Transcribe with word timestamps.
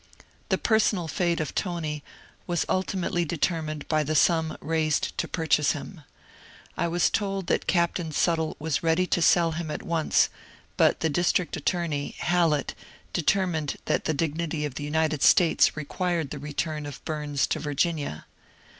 The 0.49 0.57
personal 0.57 1.07
fate 1.07 1.39
of 1.39 1.53
Tony 1.53 2.03
was 2.47 2.65
ultimately 2.67 3.23
determined 3.23 3.87
by 3.87 4.01
the 4.01 4.15
sum 4.15 4.57
raised 4.59 5.15
to 5.19 5.27
purchase 5.27 5.73
him. 5.73 6.01
I 6.75 6.87
was 6.87 7.11
told 7.11 7.45
that 7.45 7.67
Captain 7.67 8.11
Sut 8.11 8.37
tle 8.37 8.55
was 8.57 8.81
ready 8.81 9.05
to 9.05 9.21
sell 9.21 9.51
him 9.51 9.69
at 9.69 9.83
once, 9.83 10.29
but 10.75 11.01
the 11.01 11.09
district 11.11 11.55
attorney, 11.55 12.15
Hallett, 12.17 12.73
determined 13.13 13.75
that 13.85 14.05
the 14.05 14.13
dignity 14.15 14.65
of 14.65 14.73
the 14.73 14.83
United 14.83 15.21
States 15.21 15.77
required 15.77 16.31
the 16.31 16.39
return 16.39 16.87
of 16.87 17.05
Bums 17.05 17.45
to 17.45 17.59
Virginia. 17.59 18.25